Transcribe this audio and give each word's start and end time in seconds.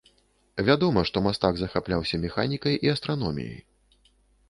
Вядома, 0.69 1.03
што 1.09 1.23
мастак 1.27 1.53
захапляўся 1.63 2.23
механікай 2.25 2.73
і 2.89 2.95
астраноміяй. 2.97 3.65